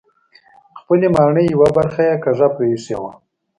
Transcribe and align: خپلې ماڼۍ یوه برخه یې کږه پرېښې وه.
خپلې 0.79 1.07
ماڼۍ 1.15 1.45
یوه 1.55 1.69
برخه 1.77 2.01
یې 2.09 2.15
کږه 2.23 2.47
پرېښې 2.55 2.95
وه. 3.01 3.11